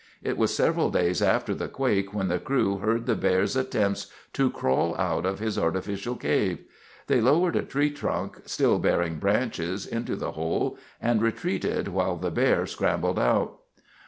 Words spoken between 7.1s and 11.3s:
lowered a tree trunk, still bearing branches, into the hole and